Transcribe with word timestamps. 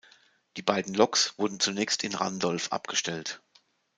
Die 0.57 0.63
beiden 0.63 0.95
Loks 0.95 1.37
wurden 1.37 1.59
zunächst 1.59 2.03
in 2.03 2.15
Randolph 2.15 2.71
abgestellt. 2.71 3.39